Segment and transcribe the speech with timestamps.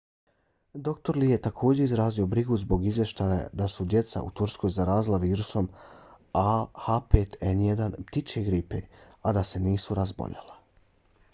[0.85, 1.17] dr.
[1.23, 5.67] lee je također izrazio brigu zbog izvještaja da su se djeca u turskoj zarazila virusom
[6.41, 6.45] a
[6.87, 8.81] h5n1 ptičije gripe
[9.21, 10.59] a da se nisu razboljela